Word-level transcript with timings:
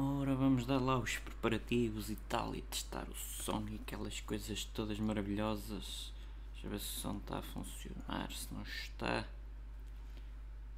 Ora, 0.00 0.32
vamos 0.36 0.64
dar 0.64 0.78
lá 0.78 0.96
os 0.96 1.18
preparativos 1.18 2.08
e 2.08 2.14
tal 2.28 2.54
e 2.54 2.62
testar 2.62 3.08
o 3.08 3.16
som 3.16 3.66
e 3.68 3.74
aquelas 3.74 4.20
coisas 4.20 4.64
todas 4.66 4.96
maravilhosas. 5.00 6.12
Deixa 6.52 6.66
eu 6.68 6.70
ver 6.70 6.78
se 6.78 6.98
o 6.98 7.00
som 7.00 7.16
está 7.16 7.38
a 7.38 7.42
funcionar, 7.42 8.30
se 8.30 8.54
não 8.54 8.62
está. 8.62 9.26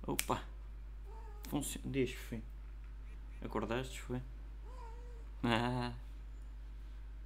Opa! 0.06 0.42
Funciona. 1.50 1.90
Diz, 1.90 2.12
fim. 2.12 2.42
Acordaste, 3.44 4.00
foi? 4.00 4.22
Ah! 5.44 5.92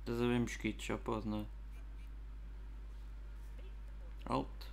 Estás 0.01 0.21
a 0.21 0.27
ver 0.27 0.41
mosquitos, 0.41 0.85
já 0.85 0.99
pode, 0.99 1.29
não 1.29 1.43
é? 1.43 1.47
Alto. 4.27 4.67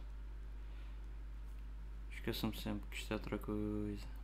Esqueçam-me 2.13 2.57
sempre 2.57 2.89
que 2.89 2.97
isto 2.97 3.11
é 3.11 3.13
outra 3.13 3.37
coisa. 3.37 4.20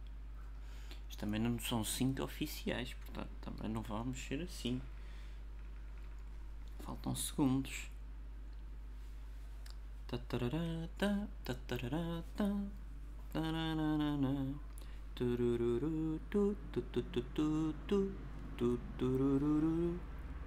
Também 1.18 1.40
não 1.40 1.60
são 1.60 1.84
5 1.84 2.24
oficiais, 2.24 2.94
portanto 2.94 3.30
também 3.42 3.70
não 3.70 3.82
vamos 3.82 4.20
ser 4.20 4.42
assim. 4.42 4.82
Faltam 6.82 7.16
segundos. 7.16 7.90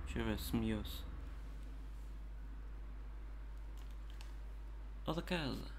Deixa 0.04 0.18
eu 0.18 0.24
ver 0.24 0.38
se 0.38 0.56
me 0.56 0.74
ouço. 0.74 1.04
Ó 5.06 5.12
da 5.12 5.22
casa. 5.22 5.70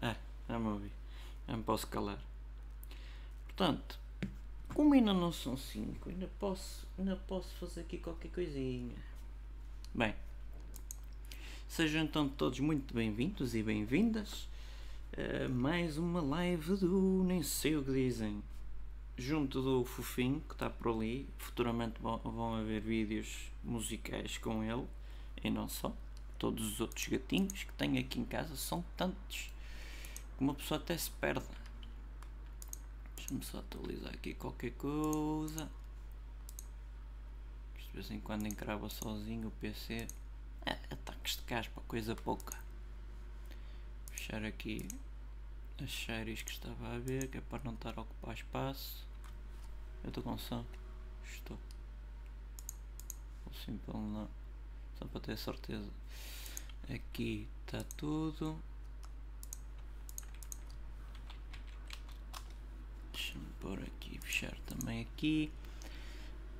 Ah, 0.00 0.16
já 0.48 0.58
me 0.58 0.68
ouvi. 0.68 0.92
Já 1.46 1.56
me 1.56 1.62
posso 1.62 1.86
calar. 1.86 2.29
Portanto, 3.60 3.98
como 4.72 4.94
ainda 4.94 5.12
não 5.12 5.30
são 5.30 5.54
5, 5.54 6.08
ainda 6.08 6.30
posso, 6.38 6.88
ainda 6.98 7.14
posso 7.14 7.54
fazer 7.56 7.82
aqui 7.82 7.98
qualquer 7.98 8.30
coisinha. 8.30 8.96
Bem, 9.92 10.14
sejam 11.68 12.04
então 12.04 12.26
todos 12.26 12.58
muito 12.58 12.94
bem-vindos 12.94 13.54
e 13.54 13.62
bem-vindas 13.62 14.48
a 15.14 15.46
mais 15.50 15.98
uma 15.98 16.22
live 16.22 16.74
do 16.76 17.22
Nem 17.22 17.42
Sei 17.42 17.76
o 17.76 17.84
que 17.84 17.92
Dizem. 17.92 18.42
Junto 19.18 19.60
do 19.60 19.84
Fofinho, 19.84 20.40
que 20.48 20.54
está 20.54 20.70
por 20.70 20.94
ali, 20.94 21.28
futuramente 21.36 22.00
vão, 22.00 22.54
haver 22.54 22.80
vídeos 22.80 23.50
musicais 23.62 24.38
com 24.38 24.64
ele, 24.64 24.86
e 25.44 25.50
não 25.50 25.68
só. 25.68 25.94
Todos 26.38 26.66
os 26.66 26.80
outros 26.80 27.06
gatinhos 27.08 27.64
que 27.64 27.72
tenho 27.74 28.00
aqui 28.00 28.20
em 28.20 28.24
casa 28.24 28.56
são 28.56 28.82
tantos 28.96 29.50
que 30.38 30.42
uma 30.42 30.54
pessoa 30.54 30.80
até 30.80 30.96
se 30.96 31.10
perde. 31.10 31.59
Deixa-me 33.30 33.60
atualizar 33.60 34.12
aqui 34.12 34.34
qualquer 34.34 34.72
coisa. 34.72 35.70
De 37.78 37.92
vez 37.94 38.10
em 38.10 38.18
quando 38.18 38.46
encrava 38.46 38.88
sozinho 38.90 39.48
o 39.48 39.50
PC. 39.52 40.08
É, 40.66 40.72
ataques 40.90 41.36
de 41.36 41.42
caspa, 41.42 41.80
coisa 41.86 42.16
pouca. 42.16 42.58
Fechar 44.10 44.44
aqui 44.44 44.88
as 45.82 45.92
séries 45.92 46.42
que 46.42 46.50
estava 46.50 46.94
a 46.94 46.98
ver, 46.98 47.28
que 47.28 47.38
é 47.38 47.40
para 47.40 47.62
não 47.64 47.74
estar 47.74 47.96
a 47.96 48.02
ocupar 48.02 48.34
espaço. 48.34 49.06
Eu 50.02 50.08
estou 50.08 50.24
com 50.24 50.36
som. 50.36 50.64
Estou. 51.24 51.58
Ou 53.46 53.54
simples 53.64 53.94
não. 53.94 54.28
Só 54.98 55.06
para 55.06 55.20
ter 55.20 55.38
certeza. 55.38 55.88
Aqui 56.92 57.46
está 57.64 57.84
tudo. 57.96 58.60
Pôr 63.70 63.84
aqui, 63.84 64.18
fechar 64.18 64.52
também 64.66 65.02
aqui. 65.02 65.48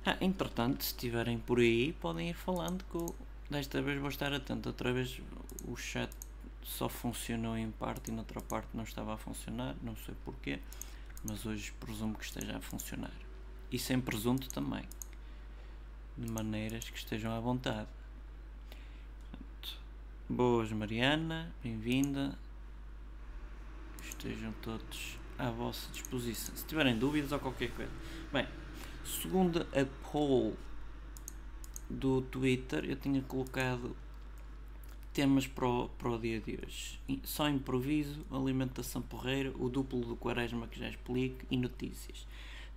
Ah, 0.05 0.15
entretanto, 0.21 0.81
se 0.81 0.91
estiverem 0.91 1.37
por 1.37 1.59
aí, 1.59 1.91
podem 1.91 2.29
ir 2.29 2.33
falando 2.33 2.85
que 2.85 2.95
eu, 2.95 3.13
desta 3.49 3.81
vez 3.81 3.99
vou 3.99 4.07
estar 4.07 4.31
atento. 4.31 4.69
Outra 4.69 4.93
vez 4.93 5.19
o 5.67 5.75
chat 5.75 6.09
só 6.63 6.87
funcionou 6.87 7.57
em 7.57 7.69
parte 7.69 8.11
e 8.11 8.13
noutra 8.13 8.39
parte 8.39 8.69
não 8.73 8.85
estava 8.85 9.13
a 9.13 9.17
funcionar, 9.17 9.75
não 9.81 9.93
sei 9.97 10.15
porquê, 10.23 10.61
mas 11.25 11.45
hoje 11.45 11.73
presumo 11.81 12.17
que 12.17 12.23
esteja 12.23 12.55
a 12.55 12.61
funcionar. 12.61 13.11
E 13.69 13.77
sem 13.77 13.99
presunto 13.99 14.47
também, 14.47 14.85
de 16.17 16.31
maneiras 16.31 16.89
que 16.89 16.97
estejam 16.97 17.33
à 17.33 17.41
vontade. 17.41 17.89
Portanto, 19.29 19.77
boas 20.29 20.71
Mariana, 20.71 21.53
bem-vinda. 21.61 22.39
Estejam 24.01 24.53
todos 24.61 25.19
à 25.41 25.49
vossa 25.49 25.91
disposição. 25.91 26.55
Se 26.55 26.65
tiverem 26.65 26.97
dúvidas 26.97 27.31
ou 27.31 27.39
qualquer 27.39 27.71
coisa. 27.71 27.91
Bem, 28.31 28.47
segundo 29.03 29.61
a 29.61 29.85
poll 30.11 30.55
do 31.89 32.21
Twitter, 32.21 32.85
eu 32.85 32.95
tinha 32.95 33.21
colocado 33.23 33.95
temas 35.11 35.47
para 35.47 35.67
o, 35.67 35.89
para 35.89 36.09
o 36.09 36.19
dia 36.19 36.39
de 36.39 36.59
hoje. 36.63 36.99
Só 37.23 37.49
improviso, 37.49 38.23
alimentação 38.31 39.01
porreira, 39.01 39.51
o 39.57 39.67
duplo 39.67 40.01
do 40.01 40.15
quaresma 40.15 40.67
que 40.67 40.79
já 40.79 40.87
explico 40.87 41.43
e 41.49 41.57
notícias. 41.57 42.27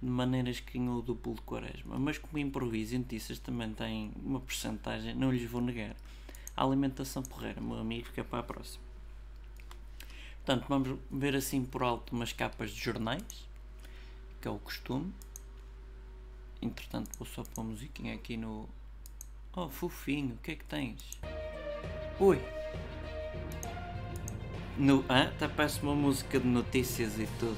De 0.03 0.09
maneiras 0.09 0.59
que 0.59 0.79
ganhou 0.79 0.99
o 0.99 1.03
duplo 1.03 1.35
de 1.35 1.43
quaresma. 1.43 1.99
Mas 1.99 2.19
como 2.19 2.39
improviso 2.39 2.95
e 2.95 2.99
notícias 2.99 3.39
também 3.39 3.73
têm 3.75 4.11
uma 4.25 4.41
porcentagem, 4.41 5.15
não 5.15 5.31
lhes 5.31 5.49
vou 5.49 5.61
negar. 5.61 5.95
A 6.57 6.65
alimentação 6.65 7.23
porreira, 7.23 7.61
meu 7.61 7.79
amigo, 7.79 8.07
fica 8.07 8.25
para 8.25 8.41
a 8.41 8.43
próxima. 8.43 8.94
Portanto, 10.44 10.66
vamos 10.69 10.99
ver 11.10 11.34
assim 11.34 11.65
por 11.65 11.82
alto 11.82 12.15
umas 12.15 12.31
capas 12.31 12.71
de 12.71 12.78
jornais, 12.78 13.49
que 14.43 14.47
é 14.47 14.50
o 14.50 14.59
costume. 14.59 15.10
Entretanto, 16.60 17.10
vou 17.19 17.27
só 17.27 17.43
pôr 17.43 17.62
a 17.62 17.65
musiquinha 17.65 18.15
aqui 18.15 18.37
no. 18.37 18.69
Oh, 19.56 19.71
fofinho, 19.71 20.34
o 20.34 20.38
que 20.38 20.50
é 20.50 20.56
que 20.56 20.65
tens? 20.65 21.19
Ui! 22.21 22.38
No, 24.77 25.03
ah, 25.09 25.22
até 25.22 25.49
parece 25.49 25.81
uma 25.81 25.94
música 25.94 26.38
de 26.38 26.47
notícias 26.47 27.19
e 27.19 27.27
tudo. 27.38 27.56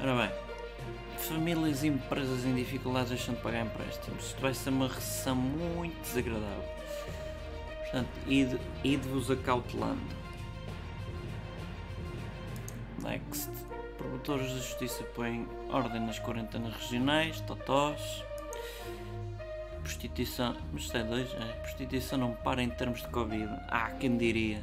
Ora 0.00 0.16
bem, 0.16 1.18
famílias 1.18 1.82
e 1.82 1.88
empresas 1.88 2.46
em 2.46 2.54
dificuldades 2.54 3.10
deixam 3.10 3.34
de 3.34 3.42
pagar 3.42 3.66
empréstimos. 3.66 4.28
Isto 4.28 4.40
vai 4.40 4.54
ser 4.54 4.70
uma 4.70 4.88
recessão 4.88 5.36
muito 5.36 6.00
desagradável. 6.00 6.64
Portanto, 7.82 8.08
ide-vos 8.82 9.30
acautelando. 9.30 10.27
Next. 13.08 13.50
Promotores 13.96 14.48
de 14.50 14.56
justiça 14.58 15.02
põem 15.14 15.48
ordem 15.70 16.00
nas 16.00 16.18
quarentenas 16.18 16.74
regionais, 16.74 17.40
totós. 17.40 18.22
Prostituição. 19.82 20.54
Mas 20.72 20.82
isto 20.82 20.96
é 20.96 21.02
dois, 21.02 21.32
é? 21.34 21.52
Prostituição 21.62 22.18
não 22.18 22.32
para 22.34 22.62
em 22.62 22.68
termos 22.68 23.00
de 23.00 23.08
Covid. 23.08 23.48
Ah, 23.68 23.90
quem 23.98 24.16
diria? 24.16 24.62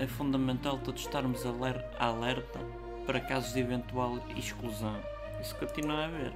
É 0.00 0.06
fundamental 0.06 0.78
todos 0.78 1.02
estarmos 1.02 1.46
alerta 1.46 2.58
para 3.06 3.20
casos 3.20 3.52
de 3.52 3.60
eventual 3.60 4.18
exclusão. 4.36 5.00
Isso 5.40 5.54
continua 5.54 5.94
a 5.94 6.04
haver. 6.06 6.32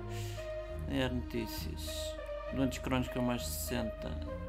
É 0.89 1.09
notícias. 1.09 2.15
Doentes 2.53 2.79
crónicos 2.79 3.21
mais 3.21 3.43
de 3.43 3.49
60 3.49 4.47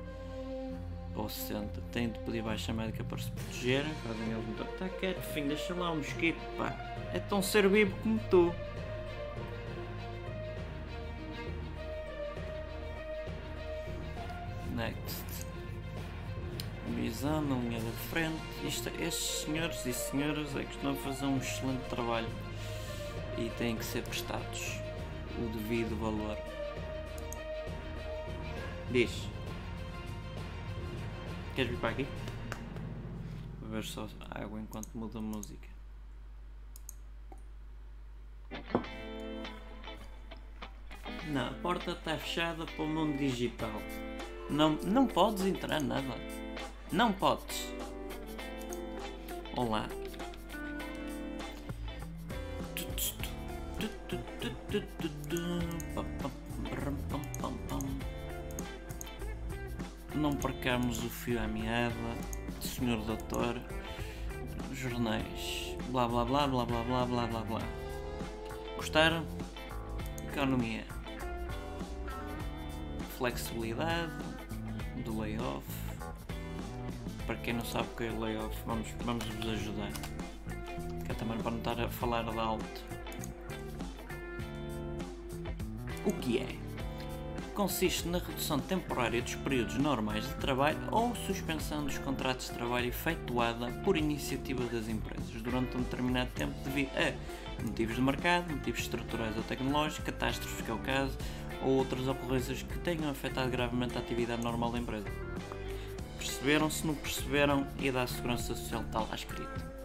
ou 1.17 1.27
60 1.27 1.81
têm 1.91 2.09
de 2.09 2.19
pedir 2.19 2.43
baixa 2.43 2.71
médica 2.71 3.03
para 3.03 3.17
se 3.17 3.31
protegerem. 3.31 3.91
Fazem 4.05 4.31
eles 4.31 4.45
muito. 4.45 4.63
Está 4.63 4.87
quieto, 4.87 5.21
filho, 5.33 5.47
deixa 5.47 5.73
lá 5.73 5.91
um 5.91 5.97
mosquito, 5.97 6.39
pá. 6.57 6.69
É 7.13 7.19
tão 7.19 7.41
ser 7.41 7.67
vivo 7.67 7.95
como 8.03 8.19
tu. 8.29 8.53
Next. 14.75 15.27
Visão 16.95 17.41
na 17.41 17.55
linha 17.55 17.79
da 17.79 17.91
frente. 18.11 18.39
Isto, 18.63 18.89
estes 19.01 19.41
senhores 19.41 19.85
e 19.85 19.93
senhoras 19.93 20.55
é 20.55 20.63
que 20.63 20.75
estão 20.75 20.91
a 20.91 20.95
fazer 20.95 21.25
um 21.25 21.37
excelente 21.37 21.83
trabalho 21.89 22.29
e 23.37 23.49
têm 23.57 23.75
que 23.75 23.83
ser 23.83 24.03
prestados 24.03 24.79
o 25.37 25.49
devido 25.49 25.99
valor. 25.99 26.37
Diz. 28.91 29.36
Queres 31.57 31.71
vir 31.71 31.79
para 31.79 31.89
aqui? 31.89 32.07
Vou 33.59 33.71
ver 33.71 33.83
só 33.83 34.07
água 34.29 34.61
enquanto 34.61 34.89
muda 34.93 35.17
a 35.17 35.21
música. 35.23 35.67
Não, 41.25 41.47
a 41.47 41.53
porta 41.53 41.93
está 41.93 42.15
fechada 42.15 42.63
para 42.63 42.83
o 42.83 42.87
mundo 42.87 43.17
digital. 43.17 43.71
Não, 44.51 44.73
não 44.83 45.07
podes 45.07 45.47
entrar 45.47 45.81
nada. 45.81 46.13
Não 46.91 47.11
podes. 47.11 47.73
Olá. 49.55 49.89
Percamos 60.67 61.01
o 61.01 61.09
fio 61.09 61.41
à 61.41 61.47
meada, 61.47 61.93
senhor 62.59 63.01
doutor, 63.05 63.57
jornais, 64.73 65.77
blá 65.91 66.05
blá 66.09 66.25
blá 66.25 66.45
blá 66.45 66.65
blá 66.65 66.83
blá 66.83 67.05
blá 67.05 67.25
blá 67.25 67.39
blá. 67.39 67.61
Gostaram? 68.75 69.25
Economia. 70.27 70.83
Flexibilidade 73.17 74.11
do 75.05 75.17
layoff. 75.21 75.65
Para 77.25 77.37
quem 77.37 77.53
não 77.53 77.63
sabe 77.63 77.87
o 77.93 77.95
que 77.95 78.03
é 78.03 78.11
layoff, 78.11 78.57
vamos, 78.65 78.89
vamos 79.05 79.25
vos 79.25 79.47
ajudar. 79.47 79.93
Que 81.05 81.13
é 81.13 81.15
também 81.15 81.37
para 81.37 81.51
não 81.51 81.59
estar 81.59 81.79
a 81.79 81.87
falar 81.87 82.23
de 82.23 82.37
alto. 82.37 82.83
O 86.05 86.11
que 86.11 86.39
é? 86.39 86.66
Consiste 87.57 88.07
na 88.07 88.19
redução 88.19 88.59
temporária 88.59 89.19
dos 89.19 89.33
períodos 89.33 89.79
normais 89.79 90.27
de 90.27 90.35
trabalho 90.35 90.77
ou 90.91 91.15
suspensão 91.15 91.83
dos 91.83 91.97
contratos 91.97 92.49
de 92.49 92.53
trabalho 92.53 92.89
efetuada 92.89 93.71
por 93.83 93.97
iniciativa 93.97 94.63
das 94.65 94.87
empresas 94.87 95.41
durante 95.41 95.75
um 95.75 95.81
determinado 95.81 96.29
tempo 96.35 96.53
devido 96.63 96.91
a 96.95 97.63
motivos 97.63 97.95
de 97.95 98.01
mercado, 98.03 98.53
motivos 98.53 98.81
estruturais 98.81 99.35
ou 99.35 99.41
tecnológicos, 99.41 100.05
catástrofes, 100.05 100.61
que 100.61 100.69
é 100.69 100.73
o 100.75 100.77
caso, 100.77 101.17
ou 101.63 101.77
outras 101.77 102.07
ocorrências 102.07 102.61
que 102.61 102.77
tenham 102.77 103.09
afetado 103.09 103.49
gravemente 103.49 103.97
a 103.97 104.01
atividade 104.01 104.43
normal 104.43 104.71
da 104.73 104.77
empresa. 104.77 105.07
Perceberam? 106.19 106.69
Se 106.69 106.85
não 106.85 106.93
perceberam, 106.93 107.65
e 107.79 107.89
da 107.89 108.05
Segurança 108.05 108.53
Social 108.53 108.83
está 108.83 108.99
lá 108.99 109.15
escrito. 109.15 109.76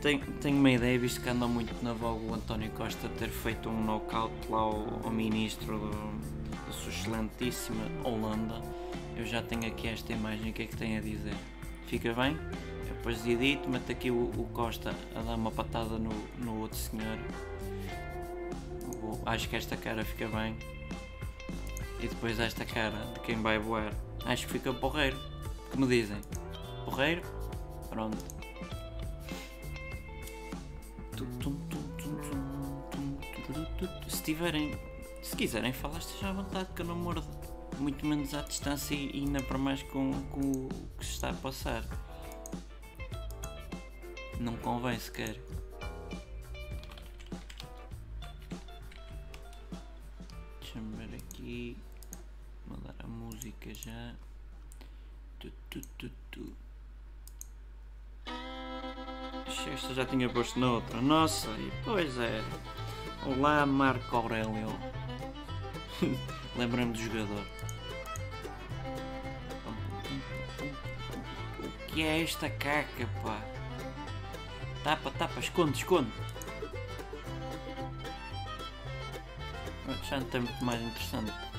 Tenho, 0.00 0.20
tenho 0.40 0.56
uma 0.56 0.70
ideia, 0.70 0.98
visto 0.98 1.20
que 1.20 1.28
anda 1.28 1.46
muito 1.46 1.74
na 1.84 1.92
voga 1.92 2.24
o 2.24 2.34
António 2.34 2.70
Costa 2.70 3.08
ter 3.18 3.28
feito 3.28 3.68
um 3.68 3.84
knockout 3.84 4.32
lá 4.48 4.58
ao, 4.58 5.00
ao 5.04 5.10
ministro 5.10 5.90
da 6.66 6.72
sua 6.72 6.90
excelentíssima 6.90 7.84
Holanda. 8.02 8.62
Eu 9.16 9.26
já 9.26 9.42
tenho 9.42 9.66
aqui 9.66 9.88
esta 9.88 10.12
imagem, 10.12 10.50
o 10.50 10.52
que 10.54 10.62
é 10.62 10.66
que 10.66 10.76
tem 10.76 10.96
a 10.96 11.00
dizer? 11.00 11.34
Fica 11.86 12.14
bem? 12.14 12.36
Eu 12.88 12.94
depois 12.94 13.26
edito, 13.26 13.68
meto 13.68 13.92
aqui 13.92 14.10
o, 14.10 14.30
o 14.36 14.48
Costa 14.54 14.94
a 15.14 15.20
dar 15.20 15.34
uma 15.34 15.50
patada 15.50 15.98
no, 15.98 16.10
no 16.38 16.60
outro 16.60 16.78
senhor 16.78 17.18
acho 19.26 19.48
que 19.48 19.56
esta 19.56 19.76
cara 19.76 20.04
fica 20.04 20.28
bem. 20.28 20.56
E 22.00 22.08
depois 22.08 22.38
esta 22.38 22.64
cara 22.64 22.96
de 23.14 23.20
quem 23.20 23.40
vai 23.40 23.58
voar. 23.58 23.92
Acho 24.24 24.46
que 24.46 24.52
fica 24.52 24.72
porreiro. 24.72 25.18
Que 25.70 25.78
me 25.78 25.86
dizem? 25.86 26.20
Porreiro? 26.84 27.22
Pronto. 27.88 28.39
Se 34.08 34.22
tiverem. 34.22 34.78
Se 35.22 35.36
quiserem 35.36 35.72
falar, 35.72 35.98
estejam 35.98 36.30
à 36.30 36.32
vontade 36.32 36.68
que 36.74 36.82
eu 36.82 36.86
não 36.86 36.96
mordo. 36.96 37.26
Muito 37.78 38.04
menos 38.06 38.34
à 38.34 38.42
distância 38.42 38.94
e 38.94 39.10
ainda 39.14 39.42
para 39.42 39.58
mais 39.58 39.82
com, 39.84 40.12
com 40.30 40.40
o 40.40 40.68
que 40.98 41.04
se 41.04 41.12
está 41.12 41.30
a 41.30 41.34
passar. 41.34 41.84
Não 44.38 44.56
convém 44.56 44.98
sequer. 44.98 45.38
música 53.40 53.74
já. 53.74 54.14
Tu, 55.38 55.50
tu, 55.70 55.80
tu, 55.98 56.10
tu. 56.30 56.56
Esta 59.72 59.94
já 59.94 60.04
tinha 60.04 60.28
posto 60.28 60.58
na 60.58 60.72
outra. 60.72 61.00
Nossa, 61.00 61.48
e 61.50 61.70
pois 61.84 62.18
é. 62.18 62.42
Olá, 63.24 63.64
Marco 63.64 64.16
Aurélio. 64.16 64.68
Lembrei-me 66.56 66.92
do 66.92 66.98
jogador. 66.98 67.44
O 71.60 71.92
que 71.92 72.02
é 72.02 72.22
esta 72.22 72.50
caca, 72.50 73.08
pá? 73.22 73.40
Tapa, 74.82 75.10
tapa, 75.12 75.38
esconde, 75.38 75.78
esconde. 75.78 76.10
Já 80.08 80.18
não 80.18 80.26
tem 80.26 80.40
muito 80.40 80.64
mais 80.64 80.80
interessante. 80.80 81.49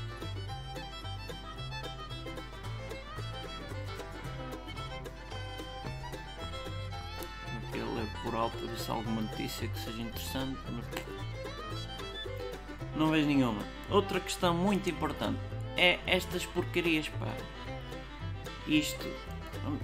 Por 8.24 8.36
alto 8.36 8.58
ver 8.58 8.78
se 8.78 8.90
alguma 8.92 9.22
notícia 9.22 9.68
que 9.68 9.80
seja 9.80 10.02
interessante, 10.02 10.60
mas 10.69 10.86
não 12.96 13.10
vejo 13.10 13.28
nenhuma. 13.28 13.62
Outra 13.90 14.19
questão 14.19 14.54
muito 14.54 14.90
importante 14.90 15.40
é 15.78 16.00
estas 16.06 16.46
porcarias, 16.46 17.10
pá. 17.10 17.34
Isto, 18.68 19.08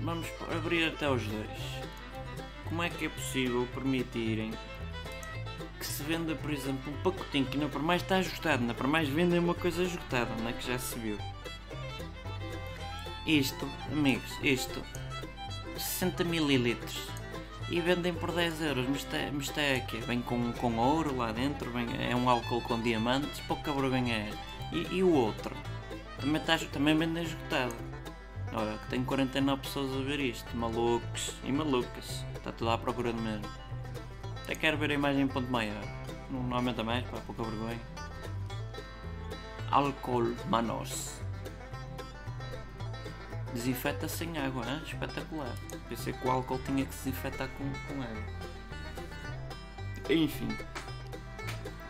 vamos 0.01 0.27
abrir 0.55 0.87
até 0.87 1.09
os 1.09 1.23
dois. 1.25 1.59
Como 2.65 2.83
é 2.83 2.89
que 2.89 3.05
é 3.05 3.09
possível 3.09 3.67
permitirem 3.73 4.51
que 5.79 5.85
se 5.85 6.03
venda, 6.03 6.35
por 6.35 6.51
exemplo, 6.51 6.91
um 6.91 7.01
pacotinho 7.01 7.45
que 7.45 7.57
não 7.57 7.69
por 7.69 7.81
mais 7.81 8.01
está 8.01 8.17
ajustado, 8.17 8.63
não 8.63 8.75
por 8.75 8.87
mais 8.87 9.07
vendem 9.07 9.39
uma 9.39 9.53
coisa 9.53 9.83
ajustada, 9.83 10.29
não 10.41 10.49
é 10.49 10.53
que 10.53 10.67
já 10.67 10.77
se 10.77 10.97
viu. 10.99 11.17
Isto, 13.25 13.69
amigos, 13.91 14.31
isto, 14.41 14.81
60 15.77 16.23
mililitros 16.23 17.16
e 17.69 17.79
vendem 17.81 18.13
por 18.13 18.31
10 18.31 18.61
euros. 18.61 18.85
Mas 19.33 19.57
é, 19.57 19.77
é 19.77 19.99
vem 20.05 20.21
com, 20.21 20.51
com 20.53 20.77
ouro 20.77 21.15
lá 21.15 21.31
dentro, 21.31 21.71
vem, 21.71 21.87
é 22.09 22.15
um 22.15 22.29
álcool 22.29 22.61
com 22.61 22.81
diamantes, 22.81 23.39
pouca 23.41 23.71
vergonha 23.71 24.13
é. 24.13 24.29
E, 24.71 24.97
e 24.97 25.03
o 25.03 25.13
outro? 25.13 25.55
Também, 26.19 26.41
está, 26.41 26.57
também 26.71 26.97
vende 26.97 27.21
esgotado. 27.21 27.75
Olha, 28.53 28.77
que 28.77 28.87
tenho 28.89 29.05
49 29.05 29.61
pessoas 29.61 29.93
a 29.93 30.03
ver 30.03 30.19
isto, 30.19 30.55
malucos 30.55 31.35
e 31.43 31.51
malucas. 31.51 32.25
Está 32.35 32.51
tudo 32.51 32.71
à 32.71 32.77
procura 32.77 33.11
do 33.11 33.21
mesmo. 33.21 33.45
Até 34.43 34.55
quero 34.55 34.77
ver 34.77 34.91
a 34.91 34.93
imagem 34.93 35.23
em 35.23 35.27
ponto 35.27 35.51
maior. 35.51 35.83
Não, 36.31 36.41
não 36.43 36.57
aumenta 36.57 36.83
mais, 36.83 37.05
pá, 37.05 37.17
pouca 37.25 37.43
vergonha. 37.43 37.79
Álcool 39.69 40.33
Manos. 40.49 41.26
Desinfeta 43.57 44.07
sem 44.07 44.37
água, 44.37 44.63
hein? 44.67 44.83
espetacular. 44.85 45.51
Pensei 45.89 46.13
que 46.13 46.27
o 46.27 46.29
álcool 46.29 46.59
tinha 46.59 46.85
que 46.85 46.93
se 46.93 47.09
desinfetar 47.09 47.49
com, 47.49 47.63
com 47.87 48.03
água. 48.03 48.23
Enfim, 50.11 50.47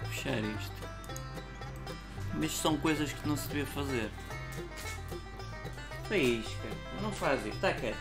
fechar 0.10 0.40
isto. 0.40 0.72
Mas 2.36 2.54
são 2.54 2.78
coisas 2.78 3.12
que 3.12 3.28
não 3.28 3.36
se 3.36 3.50
devia 3.50 3.66
fazer. 3.66 4.10
Faísca, 6.08 6.70
não 7.02 7.12
faz 7.12 7.46
isso, 7.46 7.56
está 7.56 7.74
quieto. 7.74 7.98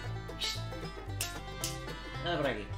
Abra 2.25 2.53
aqui. 2.53 2.69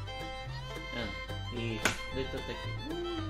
Ah, 0.97 1.55
e 1.55 1.79
deita-te 2.15 2.51
aqui. 2.51 3.29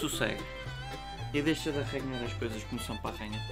Sossega. 0.00 0.42
E 1.34 1.42
deixa 1.42 1.70
de 1.70 1.78
arranhar 1.78 2.24
as 2.24 2.32
coisas 2.32 2.64
como 2.64 2.80
são 2.80 2.96
para 2.96 3.14
arranhar. 3.14 3.46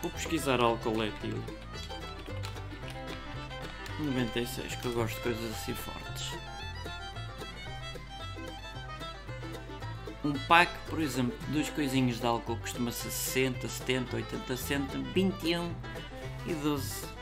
Vou 0.00 0.10
pesquisar 0.12 0.60
álcool 0.60 1.02
etílico. 1.02 1.52
96, 3.98 4.76
que 4.76 4.86
eu 4.86 4.92
gosto 4.92 5.16
de 5.16 5.20
coisas 5.22 5.52
assim 5.52 5.74
fortes. 5.74 6.32
Um 10.24 10.32
pack, 10.46 10.72
por 10.88 11.00
exemplo, 11.00 11.36
duas 11.48 11.68
coisinhas 11.70 12.20
de 12.20 12.26
álcool 12.26 12.56
costuma 12.56 12.92
ser 12.92 13.10
60, 13.10 13.68
70, 13.68 14.16
80 14.16 14.56
cêntimos, 14.56 15.12
21 15.12 15.74
e 16.46 16.54
12 16.54 17.14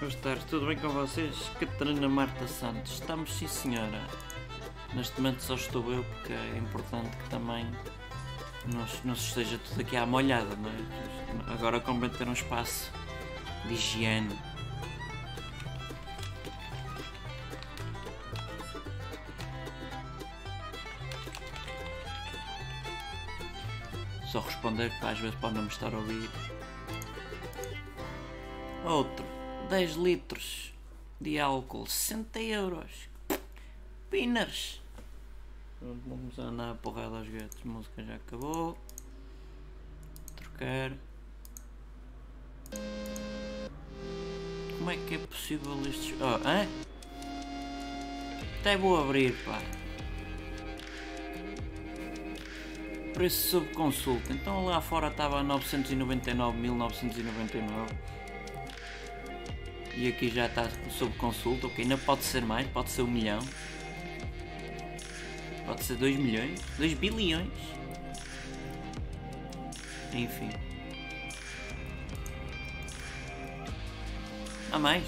Boa 0.00 0.12
tarde, 0.12 0.46
tudo 0.48 0.66
bem 0.66 0.78
com 0.78 0.88
vocês? 0.88 1.36
Catarina 1.60 2.08
Marta 2.08 2.48
Santos, 2.48 2.92
estamos 2.92 3.34
sim 3.34 3.46
senhora. 3.46 4.00
Neste 4.94 5.20
momento 5.20 5.40
só 5.40 5.54
estou 5.54 5.92
eu 5.92 6.04
porque 6.04 6.32
é 6.32 6.58
importante 6.58 7.16
que 7.16 7.28
também 7.30 7.66
não, 9.04 9.14
se 9.14 9.28
esteja 9.28 9.58
tudo 9.58 9.80
aqui 9.80 9.96
à 9.96 10.04
molhada, 10.04 10.54
não 10.56 10.68
é? 10.68 11.52
Agora 11.52 11.80
convém 11.80 12.10
ter 12.10 12.28
um 12.28 12.32
espaço 12.32 12.90
de 13.66 13.74
higiene. 13.74 14.36
Só 24.30 24.40
responder 24.40 24.90
que 24.98 25.06
às 25.06 25.18
vezes 25.18 25.34
pode 25.40 25.54
não 25.54 25.62
me 25.62 25.68
estar 25.68 25.92
a 25.92 25.96
ouvir. 25.96 26.30
Outro. 28.84 29.24
10 29.68 29.94
litros 29.94 30.74
de 31.20 31.38
álcool, 31.38 31.86
60 31.86 32.40
euros. 32.40 33.08
Pinners. 34.10 34.79
Vamos 35.80 36.38
andar 36.38 36.72
a 36.72 36.74
porrada 36.74 37.18
aos 37.18 37.28
gatos. 37.28 37.58
A 37.64 37.68
música 37.68 38.04
já 38.04 38.16
acabou. 38.16 38.76
Trocar. 40.36 40.92
Como 44.78 44.90
é 44.90 44.96
que 44.96 45.14
é 45.14 45.18
possível 45.18 45.80
estes. 45.88 46.14
Oh, 46.20 46.46
hã? 46.46 46.66
Até 48.60 48.76
vou 48.76 49.00
abrir, 49.00 49.32
pá. 49.44 49.58
preço 53.20 53.50
sob 53.50 53.66
consulta. 53.74 54.32
Então 54.32 54.64
lá 54.64 54.80
fora 54.80 55.08
estava 55.08 55.40
a 55.40 55.44
999.999 55.44 57.90
e 59.94 60.08
aqui 60.08 60.30
já 60.30 60.46
está 60.46 60.70
sob 60.88 61.14
consulta, 61.18 61.66
ok, 61.66 61.84
ainda 61.84 61.98
pode 61.98 62.22
ser 62.22 62.40
mais, 62.40 62.66
pode 62.68 62.88
ser 62.88 63.02
um 63.02 63.06
milhão, 63.06 63.40
pode 65.70 65.84
ser 65.84 65.94
2 65.94 66.16
milhões, 66.16 66.60
2 66.78 66.94
bilhões, 66.94 67.48
enfim. 70.12 70.50
Há 74.72 74.78
mais? 74.80 75.04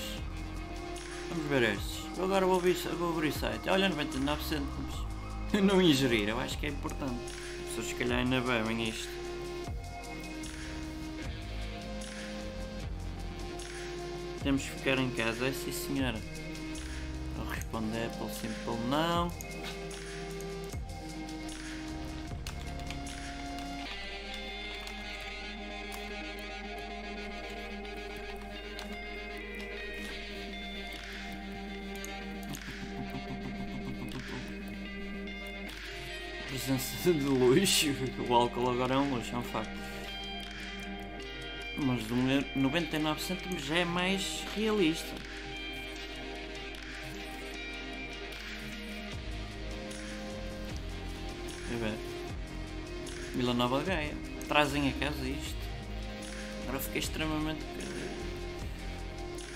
Vamos 1.31 1.47
ver 1.49 1.63
estes. 1.65 2.05
Eu 2.17 2.27
agora 2.27 2.47
vou 2.47 2.59
abrir, 2.59 2.75
vou 2.97 3.11
abrir 3.11 3.31
o 3.31 3.33
site. 3.33 3.69
Olha, 3.69 3.89
99 3.89 4.45
cêntimos. 4.45 4.95
Não 5.65 5.83
ingerir, 5.83 6.29
eu 6.29 6.39
acho 6.39 6.57
que 6.57 6.67
é 6.67 6.69
importante. 6.69 7.19
As 7.63 7.69
pessoas 7.71 7.87
se 7.89 7.95
calhar 7.97 8.21
ainda 8.21 8.41
bebem 8.41 8.89
isto. 8.89 9.09
Temos 14.45 14.63
que 14.63 14.71
ficar 14.71 14.99
em 14.99 15.11
casa, 15.11 15.49
é 15.49 15.53
sim 15.53 15.73
senhora. 15.73 16.21
Vou 17.37 17.49
responder 17.49 18.09
pelo 18.11 18.31
simples 18.31 18.89
não. 18.89 19.52
De 37.11 37.25
luxo. 37.25 37.87
O 38.29 38.35
álcool 38.35 38.71
agora 38.71 38.95
é 38.95 38.99
um 38.99 39.15
luxo, 39.15 39.35
é 39.35 39.39
um 39.39 39.43
facto. 39.43 39.73
Mas 41.77 42.07
de 42.07 42.59
99 42.59 43.21
cêntimos 43.21 43.65
já 43.65 43.79
é 43.79 43.85
mais 43.85 44.45
realista. 44.55 45.13
Vila 53.35 53.55
Nova 53.55 53.83
Gaia. 53.83 54.15
Trazem 54.47 54.91
a 54.91 54.93
casa 54.93 55.27
isto. 55.27 55.57
Agora 56.63 56.79
fiquei 56.79 57.01
extremamente 57.01 57.65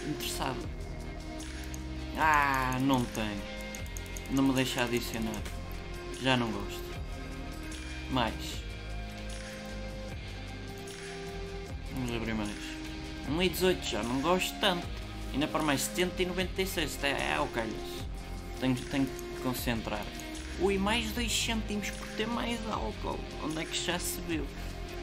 interessado. 0.08 0.68
Ah, 2.16 2.78
não 2.80 3.04
tem. 3.04 3.36
Não 4.30 4.42
me 4.42 4.54
deixa 4.54 4.82
adicionar. 4.82 5.42
Já 6.22 6.36
não 6.36 6.50
gosto. 6.50 6.85
Mais. 8.10 8.34
Vamos 11.92 12.14
abrir 12.14 12.34
mais. 12.34 12.50
1,18 13.30 13.82
já 13.82 14.02
não 14.02 14.20
gosto 14.20 14.58
tanto. 14.60 14.86
Ainda 15.32 15.46
para 15.48 15.62
mais 15.62 15.82
70 15.82 16.22
e 16.22 16.26
96. 16.26 16.90
Isto 16.92 17.04
é, 17.04 17.34
é 17.34 17.40
o 17.40 17.46
calhas. 17.48 17.74
Tenho, 18.60 18.74
tenho 18.74 19.06
que 19.06 19.42
concentrar. 19.42 20.04
Ui, 20.60 20.78
mais 20.78 21.10
2 21.12 21.30
cêntimos 21.30 21.90
por 21.90 22.06
ter 22.08 22.26
mais 22.26 22.58
álcool. 22.70 23.18
Onde 23.42 23.60
é 23.60 23.64
que 23.64 23.76
já 23.76 23.98
se 23.98 24.20
viu? 24.22 24.46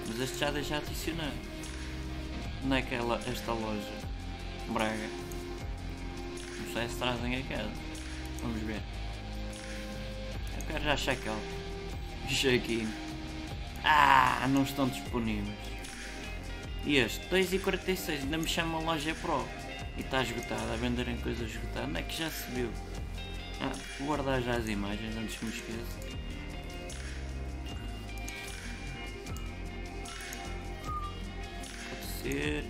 Mas 0.07 0.19
este 0.19 0.39
já 0.39 0.51
deixa 0.51 0.77
adicionar. 0.77 1.31
Onde 2.63 2.77
é 2.77 2.81
que 2.81 2.95
é 2.95 2.99
esta 3.31 3.51
loja? 3.51 3.93
Braga. 4.69 5.09
Não 6.59 6.73
sei 6.73 6.89
se 6.89 6.95
trazem 6.95 7.35
a 7.35 7.43
casa. 7.43 7.71
Vamos 8.41 8.61
ver. 8.63 8.81
Eu 10.57 10.65
quero 10.67 10.83
já 10.83 10.95
check-out. 10.95 11.41
Check-in. 12.27 12.87
Ah, 13.83 14.47
não 14.49 14.63
estão 14.63 14.87
disponíveis. 14.87 15.57
E 16.85 16.97
este, 16.97 17.25
2,46, 17.27 18.23
ainda 18.23 18.37
me 18.37 18.47
chama 18.47 18.79
loja 18.79 19.15
Pro. 19.15 19.45
E 19.97 20.01
está 20.01 20.21
esgotado, 20.21 20.71
a 20.71 20.75
venderem 20.75 21.17
coisas 21.17 21.49
esgotadas. 21.49 21.89
Onde 21.89 21.99
é 21.99 22.03
que 22.03 22.17
já 22.17 22.29
se 22.29 22.49
viu? 22.51 22.69
Ah, 23.61 23.71
vou 23.99 24.07
guardar 24.07 24.41
já 24.41 24.55
as 24.55 24.67
imagens 24.67 25.15
antes 25.15 25.37
que 25.37 25.45
me 25.45 25.51
esqueça. 25.51 26.13
Pode 31.89 32.05
ser. 32.21 32.65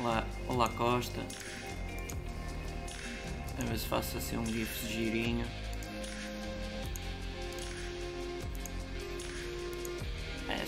Olá, 0.00 0.26
olá 0.48 0.68
Costa. 0.70 1.20
A 3.58 3.64
ver 3.64 3.78
se 3.78 3.86
faço 3.86 4.18
assim 4.18 4.36
um 4.36 4.46
gif 4.46 4.86
girinho. 4.86 5.46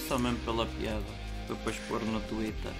Só 0.08 0.18
mesmo 0.18 0.38
pela 0.38 0.64
piada. 0.64 1.04
Para 1.46 1.54
depois 1.54 1.76
pôr 1.86 2.02
no 2.02 2.20
Twitter. 2.22 2.72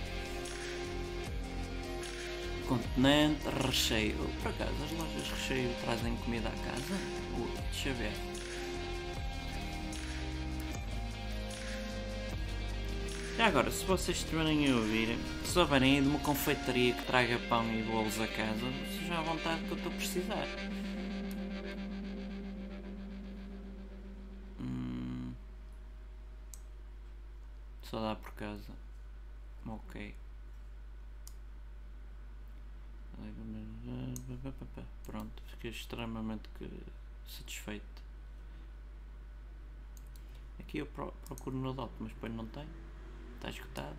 Continente 2.67 3.49
recheio. 3.67 4.17
Por 4.43 4.51
acaso 4.51 4.73
as 4.85 4.93
lojas 4.93 5.31
recheio 5.31 5.71
trazem 5.85 6.17
comida 6.17 6.49
à 6.49 6.71
casa? 6.71 6.95
Uh, 7.37 7.49
deixa 7.71 7.93
ver. 7.93 8.13
E 13.39 13.43
agora, 13.43 13.71
se 13.71 13.85
vocês 13.85 14.17
estiverem 14.17 14.71
a 14.71 14.75
ouvir, 14.75 15.17
se 15.45 15.53
souberem 15.53 15.97
aí 15.97 16.03
de 16.03 16.09
uma 16.09 16.19
confeitaria 16.21 16.93
que 16.93 17.05
traga 17.05 17.39
pão 17.49 17.65
e 17.73 17.83
bolos 17.83 18.19
a 18.21 18.27
casa, 18.27 18.67
sejam 18.99 19.19
à 19.19 19.23
vontade 19.23 19.63
que 19.65 19.71
eu 19.71 19.77
estou 19.77 19.93
a 19.93 19.95
precisar. 19.95 20.49
Só 27.91 28.01
dá 28.01 28.15
por 28.15 28.33
casa. 28.33 28.73
Ok. 29.67 30.15
Pronto, 35.05 35.43
fiquei 35.49 35.71
extremamente 35.71 36.49
satisfeito. 37.27 38.03
Aqui 40.61 40.79
eu 40.79 40.87
procuro 40.87 41.57
no 41.57 41.73
DOT, 41.73 41.91
mas 41.99 42.13
depois 42.13 42.33
não 42.33 42.47
tem. 42.47 42.67
Está 43.37 43.51
escutado. 43.51 43.97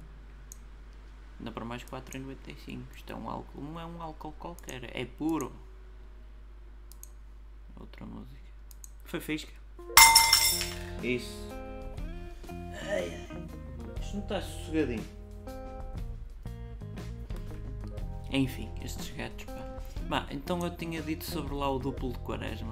Ainda 1.40 1.52
para 1.52 1.66
mais 1.66 1.84
4,95. 1.84 2.84
Isto 2.96 3.14
é 3.14 3.16
um 3.16 3.30
álcool. 3.30 3.62
Não 3.62 3.80
é 3.80 3.86
um 3.86 4.02
álcool 4.02 4.34
qualquer. 4.34 4.96
É 4.96 5.06
puro. 5.06 5.52
Outra 7.80 8.06
música. 8.06 8.40
Foi 9.06 9.20
fisca. 9.20 9.54
Isso. 11.02 11.50
Ai. 12.82 13.29
Isto 14.10 14.18
não 14.18 14.24
está 14.24 14.42
sossegadinho. 14.42 15.06
Enfim, 18.32 18.68
estes 18.84 19.16
gatos, 19.16 19.46
pá. 19.46 19.82
Bah, 20.10 20.26
então 20.32 20.60
eu 20.64 20.76
tinha 20.76 21.00
dito 21.00 21.24
sobre 21.24 21.54
lá 21.54 21.70
o 21.70 21.78
duplo 21.78 22.12
de 22.14 22.18
quaresma. 22.20 22.72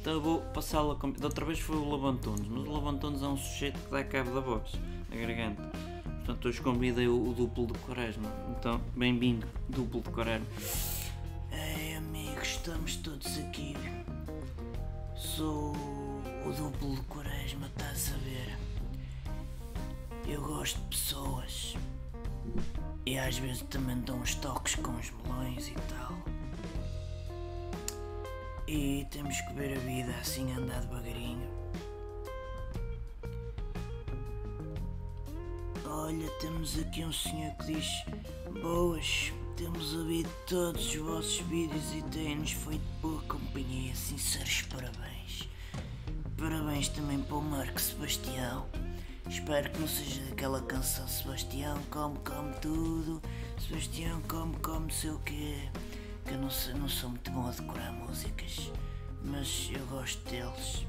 Então 0.00 0.12
eu 0.12 0.20
vou 0.20 0.40
passá-lo 0.54 0.92
a... 0.92 1.18
Da 1.18 1.26
outra 1.26 1.44
vez 1.44 1.58
foi 1.58 1.74
o 1.74 1.88
Lavantunes. 1.90 2.46
Mas 2.46 2.68
o 2.68 2.70
Lavantunes 2.70 3.20
é 3.20 3.26
um 3.26 3.36
sujeito 3.36 3.80
que 3.80 3.90
dá 3.90 4.04
cabo 4.04 4.30
da 4.32 4.38
voz, 4.38 4.70
da 5.10 5.16
garganta. 5.16 5.62
Portanto, 6.18 6.46
hoje 6.46 6.60
convidei 6.60 7.08
o, 7.08 7.30
o 7.30 7.34
duplo 7.34 7.66
de 7.66 7.78
quaresma. 7.80 8.30
Então, 8.56 8.80
bem-vindo, 8.94 9.44
duplo 9.68 10.00
de 10.02 10.10
quaresma. 10.10 10.46
Ei, 11.50 11.96
amigos, 11.96 12.46
estamos 12.46 12.94
todos 12.94 13.38
aqui. 13.38 13.74
Sou 15.16 15.72
o 15.72 16.52
duplo 16.56 16.94
de 16.94 17.02
quaresma, 17.02 17.66
estás 17.66 18.12
a 18.14 18.18
ver? 18.18 18.65
Eu 20.28 20.42
gosto 20.42 20.80
de 20.80 20.88
pessoas. 20.88 21.74
E 23.04 23.16
às 23.16 23.38
vezes 23.38 23.62
também 23.62 24.00
dou 24.00 24.16
uns 24.16 24.34
toques 24.34 24.74
com 24.74 24.90
os 24.96 25.10
melões 25.10 25.68
e 25.68 25.74
tal. 25.74 26.12
E 28.66 29.06
temos 29.12 29.40
que 29.42 29.52
ver 29.54 29.76
a 29.76 29.80
vida 29.80 30.12
assim 30.20 30.52
andar 30.52 30.80
devagarinho. 30.80 31.48
Olha, 35.84 36.28
temos 36.40 36.76
aqui 36.78 37.04
um 37.04 37.12
senhor 37.12 37.54
que 37.58 37.74
diz 37.74 37.86
Boas, 38.60 39.32
temos 39.56 39.94
ouvido 39.94 40.30
todos 40.48 40.88
os 40.88 40.96
vossos 40.96 41.38
vídeos 41.42 41.94
e 41.94 42.02
tem-nos 42.10 42.50
feito 42.50 42.82
boa 43.00 43.22
companhia. 43.22 43.94
Sinceros 43.94 44.62
parabéns. 44.62 45.48
Parabéns 46.36 46.88
também 46.88 47.20
para 47.20 47.36
o 47.36 47.42
Marco 47.42 47.80
Sebastião. 47.80 48.66
Espero 49.28 49.70
que 49.70 49.80
não 49.80 49.88
seja 49.88 50.22
daquela 50.22 50.62
canção 50.62 51.06
Sebastião 51.08 51.76
come, 51.90 52.16
come 52.24 52.54
tudo. 52.60 53.20
Sebastião 53.58 54.20
come, 54.22 54.56
come 54.58 54.92
sei 54.92 55.10
o 55.10 55.18
quê. 55.20 55.68
Que 56.24 56.34
eu 56.34 56.38
não, 56.38 56.50
sei, 56.50 56.74
não 56.74 56.88
sou 56.88 57.10
muito 57.10 57.30
bom 57.30 57.46
a 57.46 57.50
decorar 57.50 57.92
músicas, 57.92 58.70
mas 59.24 59.70
eu 59.72 59.84
gosto 59.86 60.22
deles. 60.30 60.86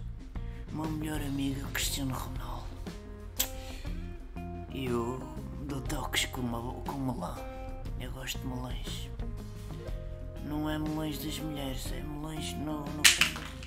O 0.72 0.76
meu 0.76 0.90
melhor 0.92 1.22
amigo 1.22 1.62
é 1.62 1.64
o 1.64 1.68
Cristiano 1.68 2.14
Ronaldo. 2.14 2.68
E 4.74 4.86
eu 4.86 5.20
dou 5.68 5.82
toques 5.82 6.26
com, 6.26 6.42
uma, 6.42 6.74
com 6.84 6.98
melão. 7.00 7.36
Eu 8.00 8.12
gosto 8.12 8.38
de 8.40 8.48
melões. 8.48 9.10
Não 10.46 10.70
é 10.70 10.78
melões 10.78 11.18
das 11.18 11.40
mulheres, 11.40 11.92
é 11.92 12.02
melões 12.02 12.54
no. 12.54 12.82
no... 12.82 13.04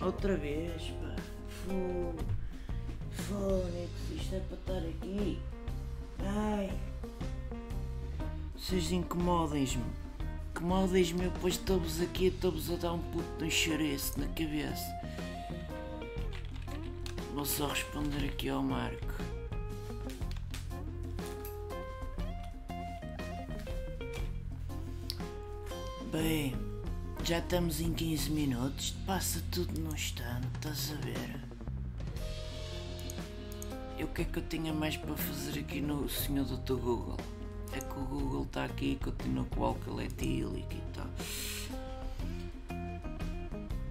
Outra 0.00 0.36
vez, 0.36 0.82
pá. 0.82 1.16
Fu... 1.48 2.14
Fónix, 3.10 3.90
é 4.32 4.40
para 4.40 4.56
estar 4.56 4.88
aqui. 4.88 5.38
Ai. 6.20 6.72
Vocês 8.56 8.92
incomodem-me. 8.92 9.82
Incomodem-me, 10.50 11.24
eu 11.24 11.30
depois 11.30 11.54
estou-vos 11.54 12.00
aqui, 12.00 12.26
estou-vos 12.26 12.70
a 12.70 12.76
dar 12.76 12.92
um 12.92 12.98
puto 12.98 13.38
de 13.38 13.44
um 13.44 14.20
na 14.20 14.26
cabeça. 14.28 15.00
Vou 17.34 17.44
só 17.44 17.68
responder 17.68 18.26
aqui 18.26 18.48
ao 18.48 18.62
Marco. 18.62 19.14
Bem, 26.12 26.54
já 27.24 27.38
estamos 27.38 27.80
em 27.80 27.92
15 27.92 28.30
minutos, 28.30 28.94
passa 29.06 29.40
tudo 29.50 29.80
num 29.80 29.94
instante, 29.94 30.48
estás 30.56 30.92
a 30.92 31.06
ver? 31.06 31.59
E 34.10 34.12
o 34.12 34.12
que 34.12 34.22
é 34.22 34.24
que 34.24 34.38
eu 34.40 34.42
tinha 34.42 34.72
mais 34.72 34.96
para 34.96 35.14
fazer 35.14 35.60
aqui 35.60 35.80
no 35.80 36.08
senhor 36.08 36.44
Dr. 36.44 36.74
Google? 36.74 37.16
É 37.72 37.78
que 37.78 37.96
o 37.96 38.04
Google 38.04 38.42
está 38.42 38.64
aqui 38.64 38.94
e 38.94 38.96
continua 38.96 39.44
com 39.44 39.60
o 39.60 39.64
álcool 39.66 40.02
etílico 40.02 40.72
e 40.72 40.82
tal. 40.92 41.06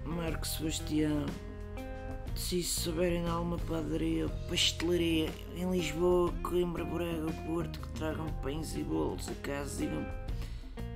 Marco 0.04 0.46
Sebastião, 0.46 1.24
se 2.36 2.62
souberem 2.62 3.24
de 3.24 3.30
alguma 3.30 3.56
padaria 3.60 4.26
ou 4.26 4.30
pastelaria 4.46 5.30
em 5.56 5.70
Lisboa, 5.70 6.34
Coimbra, 6.42 6.84
Braga 6.84 7.24
ou 7.24 7.32
Porto 7.46 7.80
que 7.80 7.88
tragam 7.98 8.26
pães 8.42 8.76
e 8.76 8.82
bolos 8.82 9.26
a 9.26 9.34
casa, 9.36 9.78
digam 9.78 10.04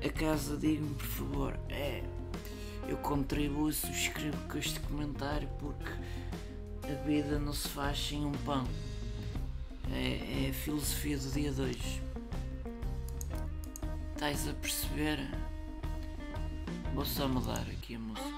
a 0.04 0.08
casa, 0.10 0.58
digam 0.58 0.92
por 0.92 1.06
favor. 1.06 1.60
É, 1.70 2.04
eu 2.86 2.98
contribuo, 2.98 3.72
subscrevo 3.72 4.36
com 4.48 4.58
este 4.58 4.78
comentário 4.80 5.48
porque 5.58 5.90
a 6.82 7.02
vida 7.06 7.38
não 7.38 7.54
se 7.54 7.68
faz 7.68 7.98
sem 7.98 8.22
um 8.22 8.32
pão. 8.32 8.66
É, 9.92 10.46
é 10.46 10.50
a 10.50 10.52
filosofia 10.54 11.18
do 11.18 11.30
dia 11.30 11.52
2. 11.52 11.76
Estás 14.14 14.48
a 14.48 14.52
perceber? 14.54 15.18
Vou 16.94 17.04
só 17.04 17.28
mudar 17.28 17.66
aqui 17.70 17.96
a 17.96 17.98
música. 17.98 18.28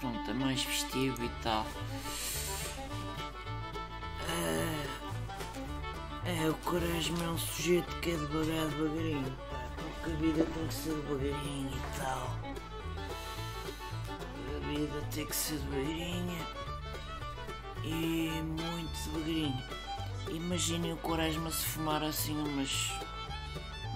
Pronto, 0.00 0.30
é 0.30 0.34
mais 0.34 0.62
festivo 0.62 1.24
e 1.24 1.28
tal. 1.42 1.66
É, 6.24 6.44
é 6.44 6.48
o 6.48 6.54
Quaresma 6.54 7.24
é 7.24 7.28
um 7.28 7.38
sujeito 7.38 7.94
que 8.00 8.10
é 8.10 8.14
devagar, 8.14 8.68
devagarinho. 8.68 9.36
Porque 9.76 10.10
a 10.10 10.14
vida 10.14 10.44
tem 10.44 10.66
que 10.68 10.74
ser 10.74 10.94
devagarinho 10.94 11.70
e 11.72 11.98
tal. 11.98 12.38
A 14.54 14.68
vida 14.68 15.02
tem 15.12 15.26
que 15.26 15.36
ser 15.36 15.58
devagarinha 15.58 16.46
e 17.84 18.30
muito 18.42 19.10
devagarinho. 19.10 19.87
Imaginem 20.30 20.92
o 20.92 20.96
Quaresma 20.98 21.50
se 21.50 21.64
fumar 21.64 22.02
assim 22.02 22.36
umas. 22.36 22.92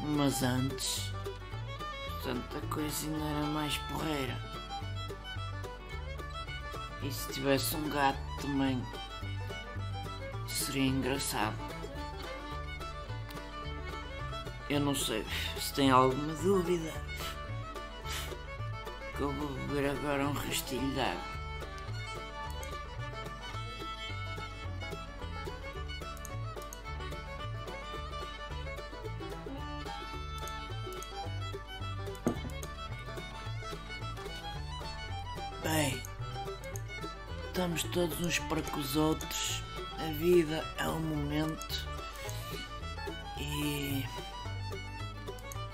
umas 0.02 0.42
antes. 0.42 1.12
Portanto, 2.04 2.56
a 2.56 2.74
coisa 2.74 3.06
ainda 3.06 3.24
era 3.24 3.46
mais 3.46 3.76
porreira. 3.78 4.38
E 7.02 7.10
se 7.12 7.32
tivesse 7.32 7.76
um 7.76 7.88
gato 7.88 8.18
também 8.40 8.80
seria 10.46 10.86
engraçado. 10.86 11.56
Eu 14.70 14.80
não 14.80 14.94
sei 14.94 15.24
se 15.60 15.74
tem 15.74 15.90
alguma 15.90 16.32
dúvida 16.34 16.92
que 19.16 19.20
eu 19.20 19.32
vou 19.32 19.48
beber 19.48 19.90
agora 19.90 20.26
um 20.26 20.32
rastilho 20.32 20.94
de 20.94 21.00
água. 21.00 21.31
Todos 37.92 38.18
uns 38.24 38.38
para 38.38 38.62
com 38.62 38.80
os 38.80 38.96
outros. 38.96 39.62
A 39.98 40.10
vida 40.12 40.64
é 40.78 40.88
um 40.88 41.00
momento 41.00 41.86
e. 43.38 44.04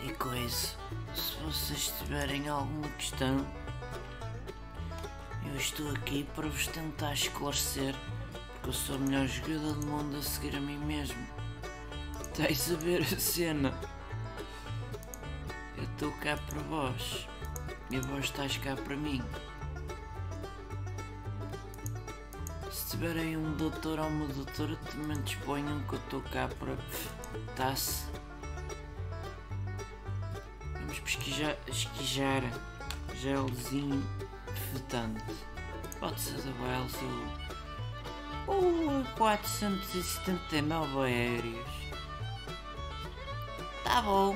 e 0.05 0.13
coisa. 0.19 0.77
Se 1.15 1.37
vocês 1.45 1.95
tiverem 1.99 2.49
alguma 2.49 2.89
questão, 2.91 3.47
eu 5.47 5.57
estou 5.57 5.91
aqui 5.93 6.27
para 6.35 6.49
vos 6.49 6.67
tentar 6.67 7.15
esclarecer, 7.15 7.95
porque 8.55 8.69
eu 8.69 8.73
sou 8.73 8.97
a 8.97 8.99
melhor 8.99 9.27
jogador 9.27 9.75
do 9.75 9.87
mundo 9.87 10.17
a 10.17 10.23
seguir 10.23 10.57
a 10.57 10.61
mim 10.61 10.79
mesmo. 10.79 11.25
Tens 12.35 12.71
a 12.73 12.77
ver 12.77 13.03
a 13.03 13.19
cena? 13.19 13.73
Eu 15.77 15.85
estou 15.85 16.13
cá 16.19 16.37
para 16.37 16.61
vós 16.63 17.29
e 17.91 17.99
vós 18.01 18.25
estás 18.25 18.57
cá 18.59 18.77
para 18.77 18.97
mim. 18.97 19.23
Tiverem 22.99 23.37
um 23.37 23.53
doutor 23.53 24.01
ou 24.01 24.09
uma 24.09 24.27
doutora, 24.27 24.75
também 24.91 25.23
disponham 25.23 25.81
que 25.83 25.93
eu 25.93 26.01
estou 26.01 26.21
cá 26.21 26.49
para. 26.59 26.77
Tá-se. 27.55 28.07
Vamos 30.73 30.99
pesquisar, 30.99 31.57
esquijar 31.69 32.43
gelzinho 33.15 34.05
fetante. 34.73 35.23
Pode 36.01 36.21
ser 36.21 36.43
da 36.43 36.51
Wells 36.61 36.99
ou. 38.49 38.59
Uh, 38.59 39.05
479 39.17 40.99
aéreos. 40.99 41.71
Tá 43.85 44.03
bom. 44.03 44.35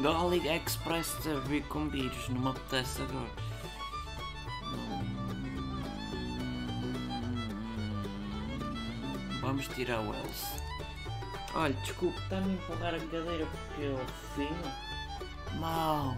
Da 0.00 0.16
AliExpress 0.16 1.26
a 1.26 1.40
vir 1.40 1.62
com 1.68 1.90
vírus, 1.90 2.30
não 2.30 2.40
me 2.40 2.48
apetece 2.48 3.02
agora. 3.02 3.53
Vamos 9.44 9.68
tirar 9.68 10.00
o 10.00 10.10
Wells. 10.10 10.54
Olha, 11.54 11.74
desculpe, 11.74 12.18
está-me 12.18 12.50
a 12.50 12.54
empurrar 12.54 12.94
a 12.94 12.98
cadeira 12.98 13.46
porque 13.46 13.82
eu 13.82 14.00
fino. 14.34 15.60
Mal. 15.60 16.16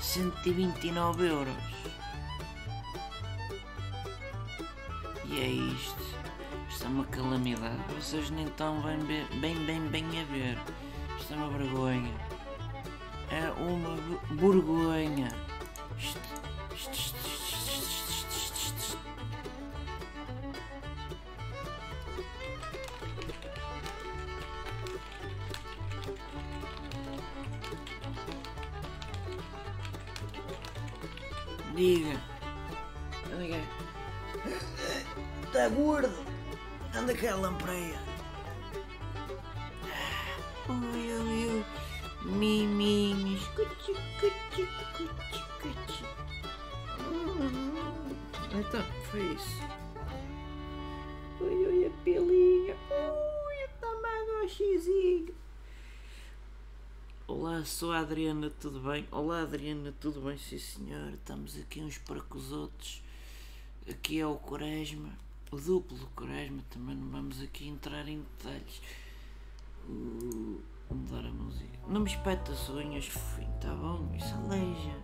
129 0.00 1.26
euros. 1.26 1.54
E 5.26 5.38
é 5.38 5.48
isto. 5.48 6.02
Isto 6.70 6.84
é 6.84 6.88
uma 6.88 7.04
calamidade. 7.04 7.76
Vocês 7.94 8.30
nem 8.30 8.46
estão 8.46 8.80
bem, 8.80 8.98
bem, 9.40 9.56
bem, 9.66 9.80
bem 9.88 10.22
a 10.22 10.24
ver. 10.24 10.58
Isto 11.20 11.34
é 11.34 11.36
uma 11.36 11.50
vergonha. 11.50 12.14
É 13.30 13.50
uma 13.60 13.96
vergonha. 14.34 15.43
Diga. 31.74 32.20
Anda 33.32 33.48
cá. 33.48 33.62
Está 35.44 35.68
gordo. 35.70 36.14
Anda 36.94 37.14
cá, 37.14 37.34
lampreia. 37.34 37.98
Ui, 40.68 41.12
ui, 41.12 41.46
ui. 41.46 41.64
Miminhos. 42.24 43.44
Cuti, 43.48 43.92
cuti, 44.20 44.68
cuti, 44.94 45.42
cuti. 45.60 46.04
Então, 48.54 48.84
foi 49.10 49.34
isso. 49.34 49.62
Ui, 51.40 51.66
ui, 51.66 51.86
a 51.86 51.90
pelinha. 52.04 52.76
Ui, 52.88 53.64
o 53.64 53.68
tamanho 53.80 54.48
xizinho. 54.48 55.43
Olá, 57.46 57.62
sou 57.62 57.92
a 57.92 57.98
Adriana, 57.98 58.48
tudo 58.48 58.80
bem? 58.80 59.06
Olá, 59.12 59.42
Adriana, 59.42 59.92
tudo 60.00 60.18
bem? 60.22 60.38
Sim, 60.38 60.58
senhor. 60.58 61.12
Estamos 61.12 61.58
aqui 61.58 61.82
uns 61.82 61.98
para 61.98 62.18
com 62.22 62.38
os 62.38 62.50
outros. 62.50 63.02
Aqui 63.86 64.18
é 64.18 64.26
o 64.26 64.36
Quaresma, 64.36 65.10
o 65.52 65.56
duplo 65.58 66.08
Quaresma. 66.16 66.62
Também 66.70 66.96
não 66.96 67.06
vamos 67.10 67.42
aqui 67.42 67.68
entrar 67.68 68.08
em 68.08 68.22
detalhes. 68.22 68.80
Uh, 69.86 70.58
mudar 70.90 71.28
a 71.28 71.30
música. 71.30 71.78
Não 71.86 72.00
me 72.00 72.08
espeta 72.08 72.50
as 72.50 72.70
unhas, 72.70 73.08
fofinho, 73.08 73.52
tá 73.60 73.74
bom? 73.74 74.10
Isso 74.16 74.34
aleija. 74.36 74.96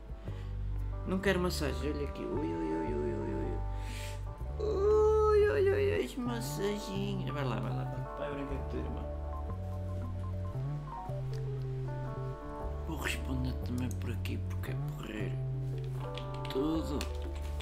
Não 1.07 1.19
quero 1.19 1.41
massagem, 1.41 1.93
olha 1.93 2.09
aqui. 2.09 2.23
Ui, 2.23 2.47
ui, 2.47 2.75
ui, 2.75 2.95
ui, 2.95 3.15
ui, 3.17 3.35
ui. 3.35 4.65
Ui, 4.65 5.51
ui, 5.51 5.71
ui, 5.71 6.05
as 6.07 6.17
massaginhas. 6.17 7.35
Vai 7.35 7.45
lá, 7.45 7.61
vai 7.61 7.71
lá. 7.71 7.85
Vai 8.19 8.33
brincar 8.33 8.57
com 8.57 8.65
a 8.65 8.69
tua 8.69 8.81
irmã. 8.81 9.20
Responder 13.21 13.53
também 13.65 13.89
por 14.01 14.11
aqui 14.11 14.39
porque 14.49 14.71
é 14.71 14.75
porreiro. 14.97 15.37
Tudo 16.51 16.99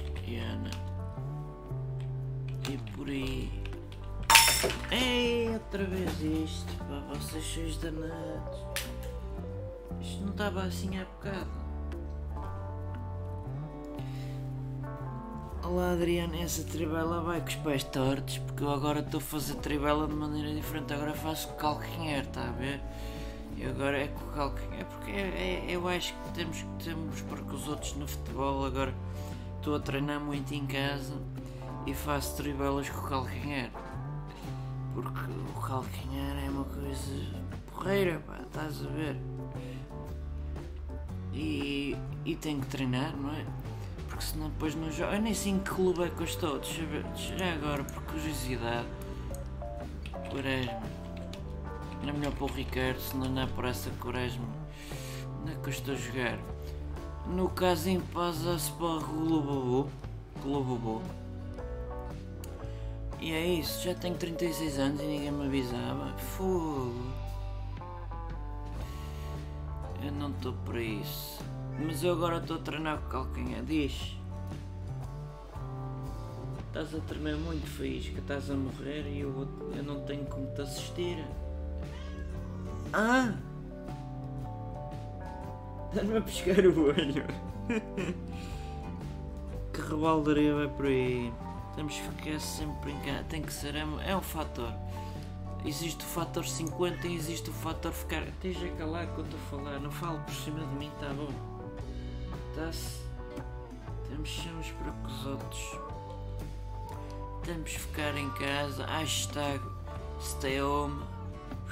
Adriana. 0.07 0.71
E 2.69 2.77
por 2.95 3.07
aí. 3.07 3.51
Ei, 4.91 5.49
outra 5.53 5.83
vez 5.85 6.21
isto, 6.21 6.77
pá, 6.77 7.03
vocês 7.13 7.43
sois 7.43 7.77
danados. 7.77 8.59
Isto 10.01 10.21
não 10.21 10.31
estava 10.31 10.63
assim 10.63 10.97
há 10.97 11.05
bocado. 11.05 11.59
Olá 15.63 15.91
Adriana, 15.91 16.37
essa 16.37 16.63
trivela 16.63 17.21
vai 17.21 17.41
com 17.41 17.47
os 17.47 17.55
pés 17.55 17.83
tortos 17.83 18.39
porque 18.39 18.63
eu 18.63 18.71
agora 18.71 19.01
estou 19.01 19.19
a 19.19 19.21
fazer 19.21 19.55
trivela 19.55 20.07
de 20.07 20.15
maneira 20.15 20.53
diferente, 20.53 20.91
agora 20.93 21.13
faço 21.13 21.47
calcanhar, 21.55 22.23
está 22.23 22.47
a 22.47 22.51
ver? 22.51 22.81
E 23.59 23.65
agora 23.65 23.97
é 23.97 24.07
com 24.07 24.25
calcanhar, 24.27 24.85
porque 24.85 25.11
é, 25.11 25.65
é, 25.67 25.75
eu 25.75 25.85
acho 25.89 26.13
que 26.13 26.31
temos 26.31 26.61
que 26.61 26.85
temos 26.85 27.21
porque 27.23 27.53
os 27.53 27.67
outros 27.67 27.93
no 27.97 28.07
futebol 28.07 28.65
agora 28.65 28.93
estou 29.57 29.75
a 29.75 29.79
treinar 29.81 30.21
muito 30.21 30.53
em 30.53 30.65
casa 30.65 31.13
e 31.85 31.93
faço 31.93 32.37
trivelas 32.37 32.87
com 32.87 33.01
calcanhar. 33.01 33.69
Porque 34.93 35.19
o 35.57 35.59
calcanhar 35.59 36.37
é 36.45 36.49
uma 36.49 36.63
coisa 36.63 37.43
porreira, 37.73 38.21
pá, 38.25 38.39
estás 38.47 38.85
a 38.85 38.87
ver? 38.87 39.17
E, 41.33 41.97
e 42.23 42.35
tenho 42.37 42.61
que 42.61 42.67
treinar, 42.67 43.13
não 43.17 43.29
é? 43.31 43.45
Porque 44.07 44.23
senão 44.23 44.47
depois 44.47 44.73
não 44.73 44.89
jogo. 44.89 45.11
Eu 45.11 45.21
nem 45.21 45.33
sei 45.33 45.51
em 45.51 45.59
que 45.59 45.69
clube 45.69 46.03
é 46.03 46.09
que 46.09 46.21
eu 46.21 46.25
estou, 46.25 46.59
deixa 46.59 46.85
ver. 46.85 47.05
Já 47.37 47.53
agora, 47.55 47.83
por 47.83 48.03
curiosidade. 48.03 48.87
Quaresma. 50.31 50.98
É 52.07 52.11
melhor 52.11 52.33
para 52.33 52.45
o 52.45 52.47
Ricardo, 52.47 52.99
senão 52.99 53.29
não 53.29 53.41
é 53.41 53.47
por 53.47 53.65
essa 53.65 53.89
Quaresma. 54.01 54.47
Onde 55.41 55.51
é 55.51 55.55
que 55.55 55.67
eu 55.67 55.69
estou 55.69 55.93
a 55.93 55.97
jogar? 55.97 56.39
No 57.27 57.49
caso 57.49 57.89
em 57.89 57.99
passa-se 57.99 58.71
para 58.71 58.85
o 58.85 58.99
Globo 59.01 59.89
Globo 60.41 61.01
E 63.19 63.33
é 63.33 63.45
isso, 63.45 63.83
já 63.83 63.93
tenho 63.93 64.15
36 64.15 64.79
anos 64.79 65.01
e 65.01 65.05
ninguém 65.05 65.31
me 65.31 65.45
avisava. 65.45 66.17
Fogo. 66.17 67.11
Eu 70.03 70.11
não 70.13 70.31
estou 70.31 70.53
para 70.65 70.81
isso. 70.81 71.39
Mas 71.77 72.03
eu 72.03 72.13
agora 72.13 72.37
estou 72.37 72.57
a 72.57 72.59
treinar 72.59 72.99
com 73.01 73.09
calcanhar. 73.09 73.63
Diz. 73.63 74.17
Estás 76.67 76.95
a 76.95 76.99
tremer 76.99 77.35
muito 77.35 77.67
faísca, 77.67 78.19
estás 78.19 78.49
a 78.49 78.53
morrer 78.53 79.05
e 79.07 79.21
eu, 79.21 79.47
eu 79.75 79.83
não 79.83 80.01
tenho 80.01 80.25
como 80.25 80.45
te 80.53 80.61
assistir. 80.61 81.25
Ah! 82.93 83.33
Estás-me 85.89 86.17
a 86.17 86.21
pescar 86.21 86.65
o 86.65 86.87
olho. 86.87 87.25
que 89.73 89.81
rebaldaria 89.81 90.55
vai 90.55 90.67
por 90.67 90.85
aí. 90.85 91.33
Temos 91.75 91.95
que 91.95 92.01
ficar 92.01 92.39
sempre 92.39 92.91
em 92.91 92.99
casa. 92.99 93.23
Tem 93.29 93.41
que 93.41 93.53
ser, 93.53 93.75
é, 93.75 93.85
é 94.07 94.15
um 94.15 94.21
fator. 94.21 94.73
Existe 95.65 96.03
o 96.03 96.07
fator 96.07 96.45
50 96.45 97.07
e 97.07 97.15
existe 97.15 97.49
o 97.49 97.53
fator 97.53 97.91
ficar. 97.91 98.23
Esteja 98.23 98.67
calado 98.77 99.11
quando 99.15 99.35
estou 99.35 99.39
a 99.39 99.63
falar, 99.63 99.79
não 99.79 99.91
falo 99.91 100.19
por 100.19 100.33
cima 100.33 100.59
de 100.59 100.75
mim, 100.75 100.91
tá 100.99 101.13
bom? 101.13 101.29
Tá-se. 102.55 103.01
Temos 104.07 104.35
sempre 104.35 104.73
para 104.73 105.11
os 105.11 105.25
outros. 105.25 105.79
Temos 107.43 107.71
que 107.71 107.79
ficar 107.79 108.17
em 108.17 108.29
casa. 108.31 108.85
Hashtag 108.85 109.61
stay 110.21 110.61
home. 110.61 111.08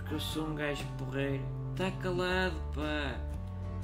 Porque 0.07 0.15
eu 0.15 0.19
sou 0.21 0.47
um 0.47 0.55
gajo 0.55 0.85
porreiro. 0.97 1.43
Está 1.71 1.91
calado, 2.01 2.55
pá. 2.73 3.19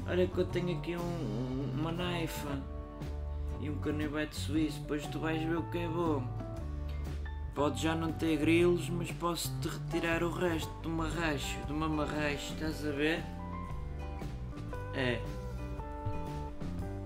Olha 0.07 0.25
que 0.25 0.37
eu 0.37 0.45
tenho 0.45 0.77
aqui 0.77 0.95
um, 0.95 1.73
uma 1.77 1.91
naifa 1.91 2.61
e 3.59 3.69
um 3.69 3.77
canivete 3.79 4.33
suíço. 4.33 4.79
Depois 4.79 5.05
tu 5.07 5.19
vais 5.19 5.43
ver 5.43 5.57
o 5.57 5.63
que 5.69 5.79
é 5.79 5.87
bom. 5.87 6.23
Pode 7.53 7.81
já 7.81 7.93
não 7.93 8.09
ter 8.13 8.37
grilos, 8.37 8.89
mas 8.89 9.11
posso-te 9.11 9.67
retirar 9.67 10.23
o 10.23 10.31
resto 10.31 10.71
de 10.81 10.87
uma 10.87 11.09
racha, 11.09 11.59
de 11.67 11.73
uma 11.73 11.89
marracha, 11.89 12.53
estás 12.53 12.87
a 12.87 12.91
ver? 12.91 13.21
É. 14.95 15.21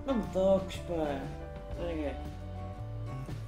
Não 0.06 0.14
me 0.14 0.26
toques, 0.28 0.76
pá. 0.82 1.20
Olha. 1.80 2.37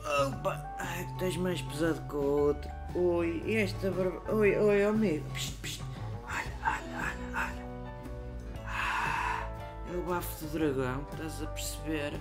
Opa, 0.04 0.74
ai, 0.78 1.06
tu 1.18 1.24
és 1.24 1.36
mais 1.36 1.60
pesado 1.60 2.00
que 2.08 2.16
o 2.16 2.46
outro. 2.46 2.70
Oi, 2.94 3.42
esta 3.54 3.90
barba. 3.90 4.32
Oi, 4.32 4.56
oi, 4.56 4.84
amigo. 4.84 5.24
Psst, 5.34 5.54
psst. 5.60 5.82
Olha, 6.24 6.52
olha, 6.64 6.96
olha, 6.96 7.46
olha. 7.46 8.64
Ah, 8.66 9.46
é 9.92 9.96
o 9.96 10.02
bafo 10.02 10.44
do 10.46 10.52
dragão, 10.52 11.06
estás 11.12 11.42
a 11.42 11.46
perceber? 11.48 12.12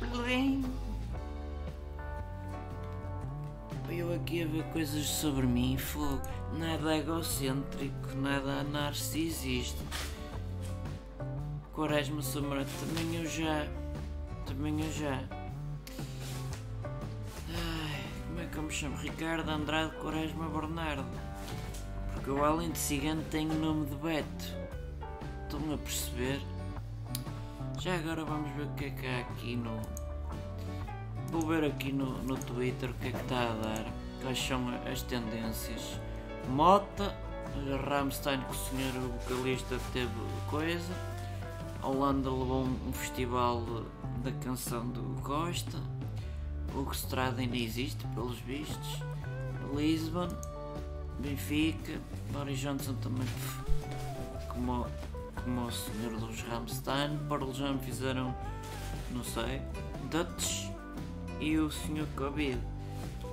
Blim. 0.00 0.64
Eu 3.88 4.14
aqui 4.14 4.42
a 4.42 4.46
ver 4.46 4.64
coisas 4.72 5.06
sobre 5.06 5.46
mim, 5.46 5.76
fogo. 5.76 6.22
Nada 6.58 6.96
egocêntrico, 6.96 8.16
nada 8.16 8.64
narcisista. 8.64 9.82
Quaresma 11.72 12.20
Sombra, 12.20 12.66
também 12.80 13.16
eu 13.20 13.26
já. 13.26 13.66
Também 14.46 14.80
eu 14.80 14.92
já. 14.92 15.41
Que 18.52 18.58
eu 18.58 18.62
me 18.64 18.70
chamo? 18.70 18.96
Ricardo 18.96 19.50
Andrade 19.50 19.96
Quaresma 19.96 20.46
Bernardo. 20.46 21.06
Porque 22.12 22.28
eu, 22.28 22.44
além 22.44 22.70
de 22.70 22.78
cigano, 22.78 23.24
tenho 23.30 23.50
o 23.50 23.58
nome 23.58 23.86
de 23.86 23.96
Beto. 23.96 24.44
Estão 25.44 25.72
a 25.72 25.78
perceber? 25.78 26.40
Já 27.80 27.94
agora 27.94 28.24
vamos 28.24 28.50
ver 28.54 28.64
o 28.64 28.74
que 28.74 28.84
é 28.84 28.90
que 28.90 29.06
há 29.06 29.20
aqui 29.20 29.56
no. 29.56 29.80
Vou 31.30 31.46
ver 31.46 31.64
aqui 31.64 31.92
no, 31.92 32.22
no 32.24 32.36
Twitter 32.36 32.90
o 32.90 32.94
que 32.94 33.08
é 33.08 33.10
que 33.12 33.22
está 33.22 33.52
a 33.52 33.54
dar. 33.54 33.86
Quais 34.20 34.38
são 34.38 34.68
as 34.90 35.00
tendências. 35.02 35.98
Mota, 36.50 37.16
Ramstein, 37.88 38.40
que 38.42 38.50
o 38.50 38.54
senhor 38.54 38.92
vocalista 38.92 39.78
teve 39.94 40.12
coisa. 40.50 40.92
A 41.82 41.88
Holanda 41.88 42.30
levou 42.30 42.64
um, 42.64 42.88
um 42.88 42.92
festival 42.92 43.62
da 44.22 44.30
canção 44.32 44.86
do 44.88 45.20
Costa. 45.22 45.78
O 46.74 46.90
Estrada 46.90 47.40
ainda 47.40 47.56
existe, 47.56 48.06
pelos 48.08 48.38
vistos. 48.40 48.98
Lisbon, 49.74 50.28
Benfica, 51.18 51.98
Boris 52.32 52.58
Johnson 52.58 52.94
também, 52.94 53.26
como, 54.48 54.86
como 55.42 55.66
o 55.66 55.72
senhor 55.72 56.18
dos 56.18 56.40
Ramstein. 56.42 57.18
Pearl 57.28 57.52
Jam 57.52 57.78
fizeram, 57.78 58.34
não 59.10 59.24
sei, 59.24 59.62
Dutch 60.10 60.68
e 61.40 61.58
o 61.58 61.70
senhor 61.70 62.06
Covid. 62.16 62.58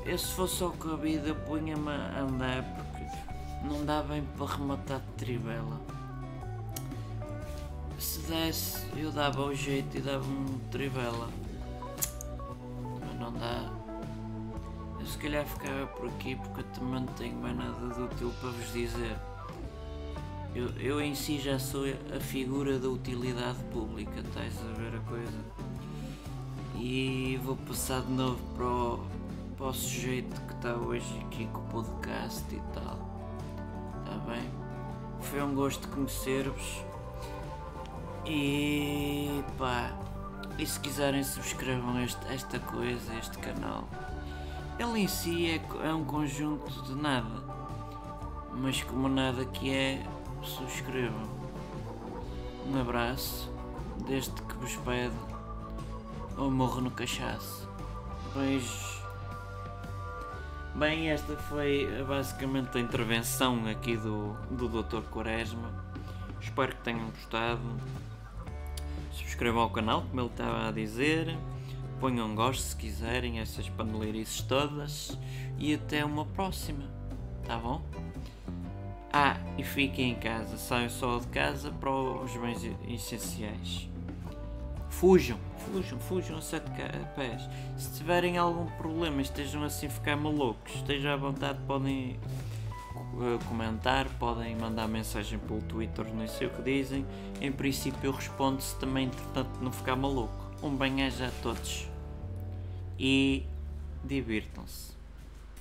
Eu, 0.05 0.17
se 0.17 0.33
fosse 0.33 0.57
só 0.57 0.69
Covid, 0.69 1.27
eu 1.27 1.35
punha-me 1.35 1.89
a 1.89 2.21
andar 2.21 2.63
porque 2.63 3.67
não 3.67 3.85
dá 3.85 4.01
bem 4.01 4.23
para 4.37 4.45
rematar 4.45 4.99
de 4.99 5.25
trivela 5.25 5.79
se 7.99 8.21
desse, 8.21 8.85
eu 8.95 9.11
dava 9.11 9.43
o 9.43 9.53
jeito 9.53 9.97
e 9.97 10.01
dava 10.01 10.25
trivela. 10.71 11.27
Mas 11.27 11.48
não 13.19 13.33
dá. 13.33 13.69
Eu 14.99 15.05
se 15.05 15.17
calhar 15.17 15.45
ficava 15.45 15.87
por 15.87 16.07
aqui 16.07 16.35
porque 16.35 16.61
eu 16.61 16.65
também 16.73 17.01
não 17.01 17.13
tenho 17.13 17.35
mais 17.35 17.55
nada 17.55 17.93
de 17.93 18.01
útil 18.01 18.33
para 18.39 18.49
vos 18.49 18.73
dizer. 18.73 19.15
Eu, 20.55 20.69
eu 20.79 21.01
em 21.01 21.13
si 21.13 21.39
já 21.39 21.59
sou 21.59 21.83
a 22.15 22.19
figura 22.19 22.79
da 22.79 22.87
utilidade 22.87 23.59
pública, 23.71 24.19
estás 24.19 24.53
a 24.59 24.73
ver 24.79 24.95
a 24.95 24.99
coisa? 25.01 25.39
E 26.75 27.39
vou 27.43 27.55
passar 27.55 28.01
de 28.01 28.11
novo 28.11 28.41
para 28.55 28.65
o, 28.65 29.05
para 29.57 29.67
o 29.67 29.73
sujeito 29.73 30.41
que 30.47 30.53
está 30.53 30.73
hoje 30.73 31.19
aqui 31.25 31.45
com 31.47 31.59
o 31.59 31.63
podcast 31.65 32.43
e 32.53 32.61
tal. 32.73 32.97
Está 33.99 34.17
bem? 34.25 34.49
Foi 35.21 35.43
um 35.43 35.53
gosto 35.53 35.87
conhecer-vos. 35.89 36.83
E 38.25 39.43
pá, 39.57 39.97
e 40.59 40.65
se 40.65 40.77
quiserem 40.77 41.23
subscrevam 41.23 42.03
este, 42.03 42.19
esta 42.33 42.59
coisa, 42.59 43.13
este 43.15 43.37
canal. 43.37 43.87
Ele 44.77 44.99
em 44.99 45.07
si 45.07 45.49
é, 45.49 45.87
é 45.87 45.93
um 45.93 46.03
conjunto 46.03 46.83
de 46.83 46.95
nada, 46.95 47.41
mas 48.53 48.83
como 48.83 49.07
nada 49.07 49.45
que 49.45 49.73
é, 49.73 50.05
subscrevam. 50.43 51.29
Um 52.67 52.79
abraço, 52.79 53.49
desde 54.05 54.33
que 54.33 54.53
vos 54.55 54.75
pede, 54.77 55.15
ou 56.35 56.51
morro 56.51 56.81
no 56.81 56.91
cachaço. 56.91 57.67
Beijos. 58.35 58.99
Bem, 60.75 61.09
esta 61.09 61.37
foi 61.37 61.87
basicamente 62.05 62.77
a 62.77 62.81
intervenção 62.81 63.65
aqui 63.65 63.95
do, 63.95 64.33
do 64.51 64.67
Dr. 64.67 65.03
Quaresma. 65.09 65.71
Espero 66.41 66.75
que 66.75 66.81
tenham 66.81 67.09
gostado 67.11 67.61
subscrevam 69.19 69.61
ao 69.61 69.69
canal, 69.69 70.03
como 70.03 70.21
ele 70.21 70.29
estava 70.29 70.67
a 70.67 70.71
dizer. 70.71 71.37
Ponham 71.99 72.33
gosto 72.33 72.61
se 72.61 72.75
quiserem, 72.75 73.39
essas 73.39 73.67
paneleirices 73.69 74.41
todas. 74.41 75.17
E 75.57 75.73
até 75.73 76.03
uma 76.03 76.25
próxima. 76.25 76.85
Tá 77.45 77.57
bom? 77.57 77.81
Ah, 79.11 79.37
e 79.57 79.63
fiquem 79.63 80.11
em 80.11 80.15
casa. 80.15 80.57
Saiam 80.57 80.89
só 80.89 81.17
de 81.17 81.27
casa 81.27 81.71
para 81.71 81.91
os 81.91 82.35
bens 82.37 82.63
essenciais. 82.87 83.89
fujam, 84.89 85.37
fujam, 85.57 85.99
fujam 85.99 86.37
a 86.37 86.41
7 86.41 86.65
pés. 87.15 87.49
Se 87.77 87.97
tiverem 87.97 88.37
algum 88.37 88.65
problema, 88.77 89.21
estejam 89.21 89.63
assim 89.63 89.87
a 89.87 89.89
ficar 89.89 90.15
malucos, 90.15 90.75
estejam 90.75 91.11
à 91.11 91.15
vontade, 91.15 91.59
podem 91.67 92.19
comentar, 93.47 94.07
podem 94.17 94.55
mandar 94.55 94.87
mensagem 94.87 95.37
pelo 95.39 95.61
Twitter, 95.61 96.05
não 96.13 96.27
sei 96.27 96.47
o 96.47 96.49
que 96.49 96.61
dizem. 96.61 97.05
Em 97.41 97.51
princípio 97.51 97.99
eu 98.03 98.11
respondo 98.11 98.61
se 98.61 98.75
também 98.77 99.07
entretanto 99.07 99.59
não 99.61 99.71
ficar 99.71 99.95
maluco. 99.95 100.49
Um 100.61 100.75
bem-aja 100.75 101.27
a 101.27 101.31
todos 101.41 101.87
e 102.97 103.45
divirtam-se. 104.03 104.88